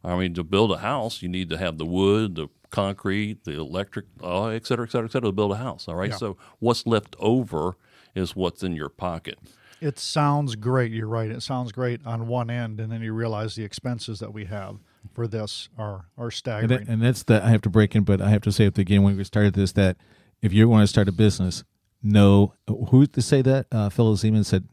[0.07, 3.59] I mean, to build a house, you need to have the wood, the concrete, the
[3.59, 5.87] electric, uh, et cetera, et cetera, et cetera, to build a house.
[5.87, 6.11] All right.
[6.11, 6.17] Yeah.
[6.17, 7.75] So what's left over
[8.15, 9.37] is what's in your pocket.
[9.79, 10.91] It sounds great.
[10.91, 11.29] You're right.
[11.29, 14.77] It sounds great on one end, and then you realize the expenses that we have
[15.13, 16.85] for this are are And, staggering.
[16.85, 18.73] that, and that's the I have to break in, but I have to say at
[18.73, 19.97] the beginning when we started this that
[20.41, 21.63] if you want to start a business,
[22.01, 23.67] no, who to say that?
[23.71, 24.67] Uh, Phil Zeman said,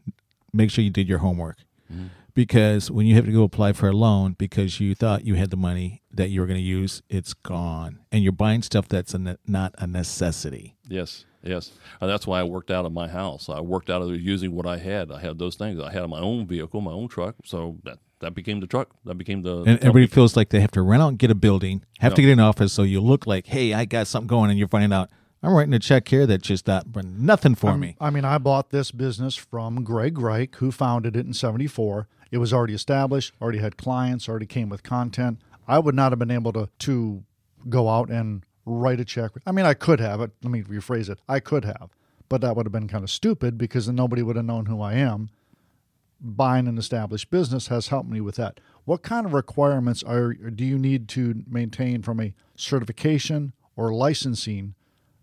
[0.53, 1.57] make sure you did your homework,
[2.35, 5.49] because when you have to go apply for a loan because you thought you had
[5.49, 9.13] the money that you were going to use, it's gone, and you're buying stuff that's
[9.15, 10.75] a ne- not a necessity.
[10.87, 11.71] Yes, yes.
[11.99, 13.49] And that's why I worked out of my house.
[13.49, 15.11] I worked out of using what I had.
[15.11, 15.81] I had those things.
[15.81, 17.35] I had my own vehicle, my own truck.
[17.43, 18.89] So that that became the truck.
[19.05, 19.63] That became the.
[19.63, 22.21] And everybody feels like they have to rent out and get a building, have to
[22.21, 24.93] get an office, so you look like, hey, I got something going, and you're finding
[24.93, 25.09] out
[25.45, 27.95] I'm writing a check here that just not nothing for I'm- me.
[27.99, 32.07] I mean, I bought this business from Greg Reich, who founded it in 74.
[32.35, 35.39] It was already established, already had clients, already came with content.
[35.69, 37.23] I would not have been able to, to
[37.69, 39.31] go out and write a check.
[39.45, 40.31] I mean, I could have it.
[40.43, 41.19] Let me rephrase it.
[41.29, 41.91] I could have,
[42.27, 44.81] but that would have been kind of stupid because then nobody would have known who
[44.81, 45.29] I am.
[46.19, 48.59] Buying an established business has helped me with that.
[48.83, 54.74] What kind of requirements are do you need to maintain from a certification or licensing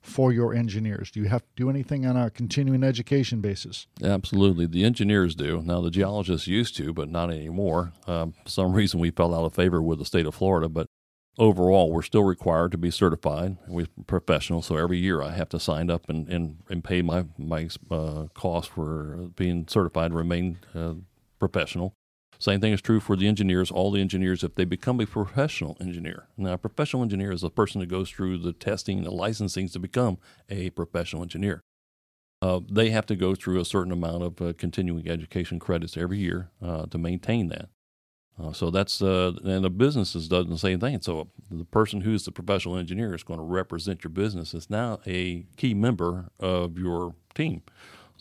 [0.02, 1.10] for your engineers?
[1.10, 3.86] Do you have to do anything on a continuing education basis?
[4.02, 5.62] Absolutely, the engineers do.
[5.62, 7.92] Now the geologists used to, but not anymore.
[8.06, 10.88] Um, for some reason we fell out of favor with the state of Florida, but
[11.38, 13.56] overall we're still required to be certified.
[13.68, 17.24] We're professional, so every year I have to sign up and and, and pay my
[17.38, 20.94] my uh, cost for being certified to remain uh,
[21.38, 21.94] professional.
[22.42, 23.70] Same thing is true for the engineers.
[23.70, 27.50] All the engineers, if they become a professional engineer, now a professional engineer is a
[27.50, 31.62] person that goes through the testing the licensing to become a professional engineer
[32.42, 36.18] uh, they have to go through a certain amount of uh, continuing education credits every
[36.18, 37.68] year uh, to maintain that.
[38.42, 41.00] Uh, so that's uh, and the businesses does the same thing.
[41.00, 44.98] So the person who's the professional engineer is going to represent your business is now
[45.06, 47.62] a key member of your team.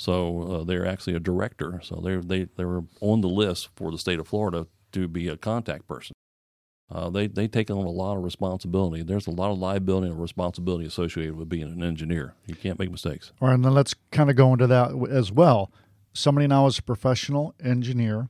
[0.02, 1.80] So uh, they're actually a director.
[1.84, 5.38] So they're they they're on the list for the state of Florida to be a
[5.38, 6.16] contact person.
[6.90, 9.04] Uh, they they take on a lot of responsibility.
[9.04, 12.34] There's a lot of liability and responsibility associated with being an engineer.
[12.48, 13.32] You can't make mistakes.
[13.40, 15.72] All right, and then let's kind of go into that as well.
[16.14, 18.28] Somebody now is a professional engineer.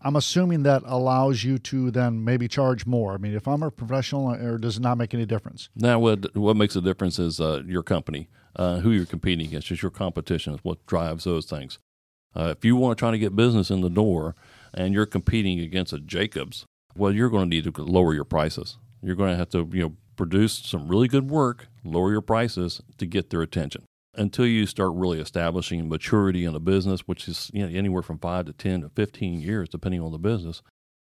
[0.00, 3.12] I'm assuming that allows you to then maybe charge more.
[3.12, 5.68] I mean, if I'm a professional, or does it not make any difference?
[5.76, 9.68] Now, what what makes a difference is uh, your company, uh, who you're competing against,
[9.68, 11.78] just your competition is what drives those things.
[12.34, 14.34] Uh, if you want to try to get business in the door,
[14.72, 16.64] and you're competing against a Jacobs,
[16.96, 18.78] well, you're going to need to lower your prices.
[19.02, 22.82] You're going to have to you know produce some really good work, lower your prices
[22.98, 23.84] to get their attention.
[24.16, 28.18] Until you start really establishing maturity in the business, which is you know, anywhere from
[28.18, 30.62] five to ten to fifteen years, depending on the business,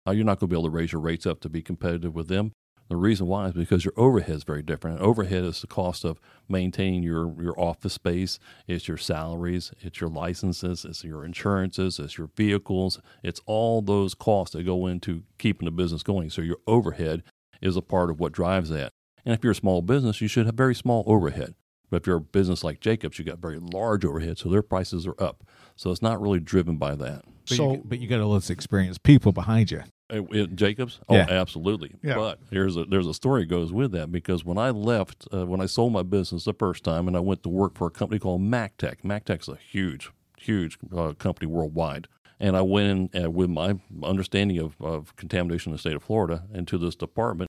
[0.07, 2.15] uh, you're not going to be able to raise your rates up to be competitive
[2.15, 2.53] with them.
[2.91, 4.99] The reason why is because your overhead is very different.
[4.99, 10.09] Overhead is the cost of maintaining your, your office space, it's your salaries, it's your
[10.09, 12.99] licenses, it's your insurances, it's your vehicles.
[13.23, 16.31] It's all those costs that go into keeping the business going.
[16.31, 17.23] So your overhead
[17.61, 18.91] is a part of what drives that.
[19.23, 21.55] And if you're a small business, you should have very small overhead.
[21.89, 25.07] But if you're a business like Jacobs, you got very large overhead, so their prices
[25.07, 25.45] are up.
[25.77, 27.23] So it's not really driven by that.
[27.47, 29.83] But, so, you, but you got all this experienced people behind you.
[30.11, 30.99] Uh, in Jacobs?
[31.07, 31.27] Oh, Yeah.
[31.29, 31.95] absolutely.
[32.03, 32.15] Yeah.
[32.15, 35.61] But there's a there's a story goes with that because when I left, uh, when
[35.61, 38.19] I sold my business the first time, and I went to work for a company
[38.19, 39.03] called MACTEC.
[39.03, 42.07] MACTEC's a huge, huge uh, company worldwide.
[42.39, 46.01] And I went in uh, with my understanding of, of contamination in the state of
[46.03, 47.47] Florida into this department.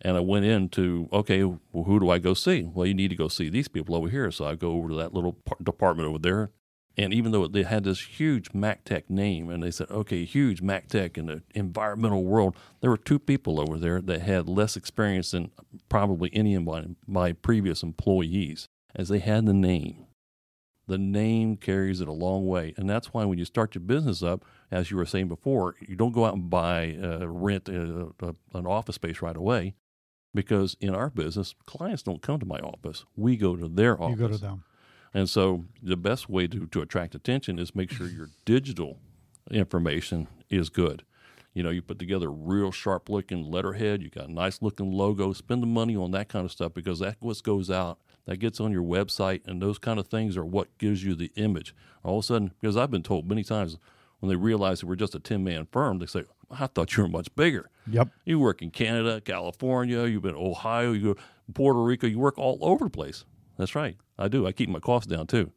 [0.00, 2.62] And I went into, okay, well, who do I go see?
[2.62, 4.30] Well, you need to go see these people over here.
[4.30, 6.50] So I go over to that little par- department over there.
[6.96, 11.18] And even though they had this huge MACTEC name, and they said, okay, huge MACTEC
[11.18, 15.50] in the environmental world, there were two people over there that had less experience than
[15.88, 20.06] probably any of my, my previous employees, as they had the name.
[20.86, 22.74] The name carries it a long way.
[22.76, 25.96] And that's why when you start your business up, as you were saying before, you
[25.96, 29.74] don't go out and buy, uh, rent uh, uh, an office space right away.
[30.34, 33.04] Because in our business, clients don't come to my office.
[33.16, 34.18] We go to their office.
[34.18, 34.64] you go to them.
[35.14, 38.98] And so the best way to, to attract attention is make sure your digital
[39.50, 41.04] information is good.
[41.54, 44.90] You know, you put together a real sharp looking letterhead, you got a nice looking
[44.90, 48.38] logo, spend the money on that kind of stuff because that's what goes out, that
[48.38, 51.72] gets on your website, and those kind of things are what gives you the image.
[52.02, 53.78] All of a sudden, because I've been told many times
[54.18, 57.04] when they realize that we're just a 10 man firm, they say, I thought you
[57.04, 57.70] were much bigger.
[57.86, 58.08] Yep.
[58.24, 61.20] You work in Canada, California, you've been Ohio, you go
[61.54, 63.24] Puerto Rico, you work all over the place.
[63.58, 63.96] That's right.
[64.18, 64.46] I do.
[64.46, 65.50] I keep my costs down too.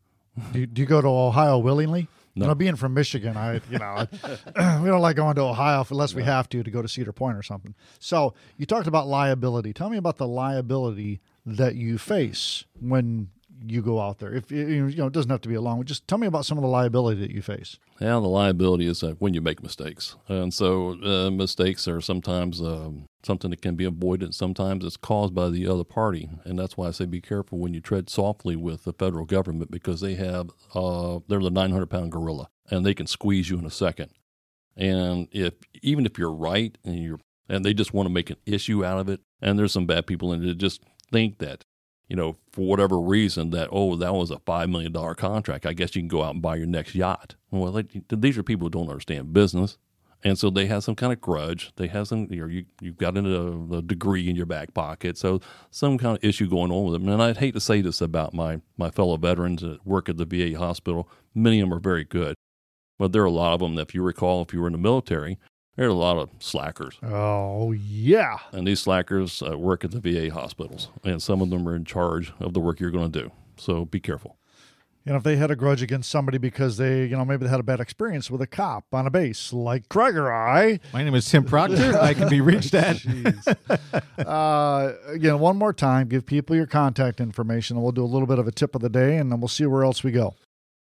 [0.51, 2.07] Do you, do you go to Ohio willingly?
[2.35, 2.45] No.
[2.45, 4.07] You know, being from Michigan, I you know
[4.55, 7.11] I, we don't like going to Ohio unless we have to to go to Cedar
[7.11, 7.73] Point or something.
[7.99, 9.73] So you talked about liability.
[9.73, 13.29] Tell me about the liability that you face when
[13.65, 14.31] you go out there.
[14.33, 15.83] If you you know, it doesn't have to be a long.
[15.83, 17.77] Just tell me about some of the liability that you face.
[17.99, 22.61] Yeah, the liability is uh, when you make mistakes, and so uh, mistakes are sometimes
[22.61, 24.33] um, something that can be avoided.
[24.33, 27.73] Sometimes it's caused by the other party, and that's why I say be careful when
[27.73, 32.11] you tread softly with the federal government because they have uh, they're the 900 pound
[32.11, 34.11] gorilla, and they can squeeze you in a second.
[34.75, 38.37] And if even if you're right and you're and they just want to make an
[38.45, 41.65] issue out of it, and there's some bad people in it that just think that
[42.07, 45.65] you know, for whatever reason, that oh, that was a five million dollar contract.
[45.65, 47.35] I guess you can go out and buy your next yacht.
[47.51, 49.77] Well, these are people who don't understand business,
[50.23, 51.71] and so they have some kind of grudge.
[51.75, 55.17] They have some, you know, you you've got a, a degree in your back pocket,
[55.17, 57.07] so some kind of issue going on with them.
[57.09, 60.25] And I'd hate to say this about my my fellow veterans that work at the
[60.25, 61.09] VA hospital.
[61.35, 62.35] Many of them are very good,
[62.97, 64.73] but there are a lot of them that, if you recall, if you were in
[64.73, 65.37] the military,
[65.75, 66.97] there are a lot of slackers.
[67.03, 71.67] Oh yeah, And these slackers uh, work at the VA hospitals, and some of them
[71.67, 73.31] are in charge of the work you're going to do.
[73.57, 74.37] So be careful.
[75.07, 77.49] You know if they had a grudge against somebody because they you know maybe they
[77.49, 80.81] had a bad experience with a cop on a base like Craig or I.
[80.91, 81.97] My name is Tim Proctor.
[81.97, 82.99] I can be reached at.
[84.27, 88.27] uh, again, one more time, give people your contact information, and we'll do a little
[88.27, 90.35] bit of a tip of the day, and then we'll see where else we go.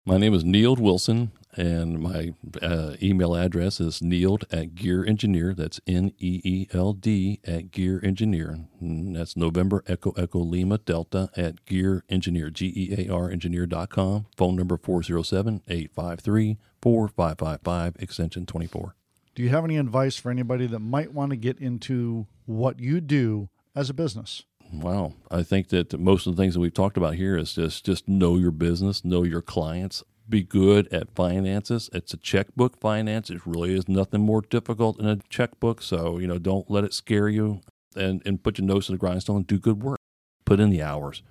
[0.05, 5.55] My name is Neil Wilson, and my uh, email address is neeld at Gear Engineer.
[5.55, 8.67] That's N E E L D at Gear Engineer.
[8.81, 14.27] And that's November Echo Echo Lima Delta at Gear Engineer, G E A R Engineer.com.
[14.37, 18.95] Phone number 407 853 4555, extension 24.
[19.35, 23.01] Do you have any advice for anybody that might want to get into what you
[23.01, 24.45] do as a business?
[24.73, 25.15] Wow.
[25.31, 28.09] I think that most of the things that we've talked about here is just just
[28.09, 31.91] know your business, know your clients, be good at finances.
[31.93, 33.31] It's a checkbook finance.
[33.31, 35.83] It really is nothing more difficult than a checkbook.
[35.83, 37.61] So, you know, don't let it scare you
[37.97, 39.99] and, and put your nose to the grindstone and do good work.
[40.45, 41.23] Put in the hours.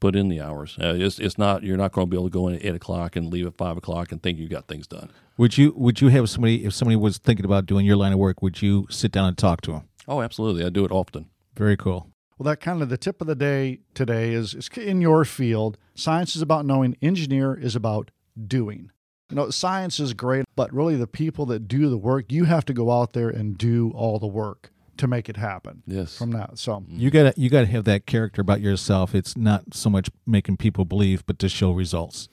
[0.00, 0.76] Put in the hours.
[0.80, 2.74] Uh, it's, it's not you're not going to be able to go in at eight
[2.74, 5.10] o'clock and leave at five o'clock and think you got things done.
[5.38, 8.18] Would you Would you have somebody if somebody was thinking about doing your line of
[8.18, 8.40] work?
[8.42, 9.88] Would you sit down and talk to them?
[10.06, 10.64] Oh, absolutely.
[10.64, 11.26] I do it often.
[11.56, 12.10] Very cool.
[12.38, 15.76] Well, that kind of the tip of the day today is, is in your field.
[15.96, 18.12] Science is about knowing, engineer is about
[18.46, 18.90] doing.
[19.30, 22.64] You know, science is great, but really the people that do the work, you have
[22.66, 25.82] to go out there and do all the work to make it happen.
[25.86, 26.16] Yes.
[26.16, 26.58] From that.
[26.58, 26.98] So, mm-hmm.
[26.98, 29.14] You gotta you gotta have that character about yourself.
[29.14, 32.28] It's not so much making people believe, but to show results.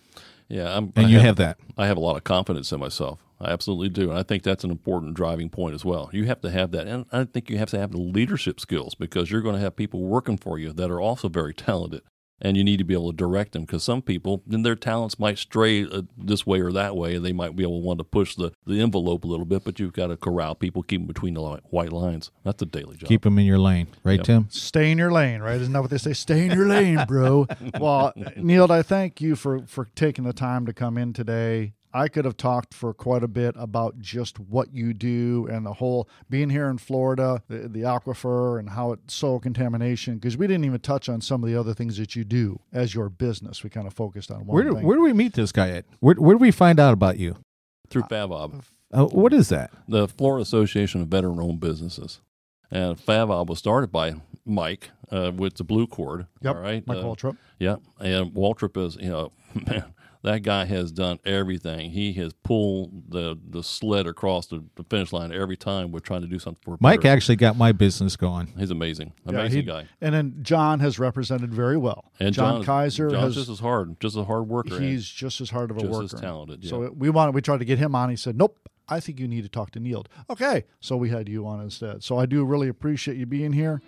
[0.47, 0.75] Yeah.
[0.75, 1.57] I'm, And I you have that.
[1.77, 3.19] I have a lot of confidence in myself.
[3.39, 4.09] I absolutely do.
[4.09, 6.09] And I think that's an important driving point as well.
[6.13, 6.87] You have to have that.
[6.87, 9.75] And I think you have to have the leadership skills because you're going to have
[9.75, 12.01] people working for you that are also very talented.
[12.41, 15.17] And you need to be able to direct them because some people, then their talents
[15.17, 17.99] might stray uh, this way or that way, and they might be able to want
[17.99, 20.99] to push the, the envelope a little bit, but you've got to corral people, keep
[20.99, 22.31] them between the li- white lines.
[22.43, 23.07] That's a daily job.
[23.07, 24.25] Keep them in your lane, right, Yep.
[24.25, 24.47] Tim?
[24.49, 25.61] stay in your lane, right?
[25.61, 26.11] Isn't that what they say?
[26.11, 27.47] Stay in your lane, bro.
[27.79, 31.74] well, Neil, I thank you for for taking the time to come in today.
[31.95, 35.71] I could have talked for quite a bit about just what you do and the
[35.73, 40.15] whole being here in Florida, the, the aquifer, and how it's soil contamination.
[40.15, 42.93] Because we didn't even touch on some of the other things that you do as
[42.93, 43.63] your business.
[43.63, 44.85] We kind of focused on one Where do, thing.
[44.85, 45.85] where do we meet this guy at?
[46.01, 47.37] Where Where do we find out about you?
[47.89, 48.61] Through FAVOB.
[48.91, 49.71] Uh, what is that?
[49.87, 52.19] the Florida Association of Veteran Owned Businesses.
[52.69, 56.27] And FAVOB was started by Mike uh, with the Blue Cord.
[56.41, 56.85] Yep, All right.
[56.85, 57.37] Mike uh, Waltrip.
[57.57, 57.77] Yeah.
[57.99, 59.31] And Waltrip is, you know,
[59.67, 59.85] man,
[60.25, 61.91] that guy has done everything.
[61.91, 66.21] He has pulled the, the sled across the, the finish line every time we're trying
[66.21, 67.15] to do something for Mike veterans.
[67.23, 68.47] actually got my business going.
[68.57, 69.13] He's amazing.
[69.25, 69.87] Yeah, Amazing he- guy.
[70.01, 72.11] And then John has represented very well.
[72.19, 74.75] And John, John, Kaiser John's has just as hard, just a hard worker.
[74.75, 76.03] and he's just as hard of a just worker.
[76.05, 76.65] as talented.
[76.67, 78.09] So we wanted we tried to get him on.
[78.09, 78.57] He said, "Nope,
[78.89, 82.03] I think you need to talk to Neil." Okay, so we had you on instead.
[82.03, 83.81] So I do really appreciate you being here.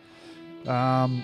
[0.67, 1.23] Um,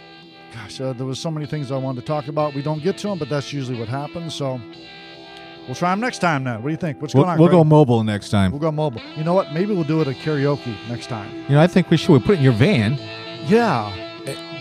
[0.53, 2.53] gosh, uh, there was so many things I wanted to talk about.
[2.53, 4.33] We don't get to them, but that's usually what happens.
[4.33, 4.59] So
[5.67, 6.43] we'll try them next time.
[6.43, 7.01] Then, what do you think?
[7.01, 7.39] What's We'll, going on?
[7.39, 8.51] we'll go mobile next time.
[8.51, 9.01] We'll go mobile.
[9.15, 9.53] You know what?
[9.53, 11.33] Maybe we'll do it at karaoke next time.
[11.47, 12.11] You know, I think we should.
[12.13, 12.97] We put it in your van.
[13.47, 13.91] Yeah,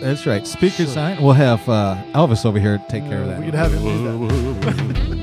[0.00, 0.44] That's right.
[0.46, 0.86] Speaker Sure.
[0.86, 1.22] sign.
[1.22, 3.38] We'll have uh, Elvis over here take care of that.
[3.38, 4.04] We could have him do
[4.60, 5.22] that.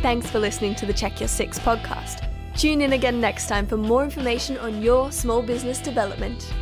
[0.00, 2.24] Thanks for listening to the Check Your Six podcast.
[2.56, 6.52] Tune in again next time for more information on your small business development.